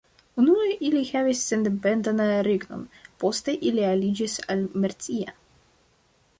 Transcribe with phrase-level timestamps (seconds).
[0.43, 2.87] Unue ili havis sendependan regnon:
[3.25, 5.39] poste ili aliĝis al Mercia.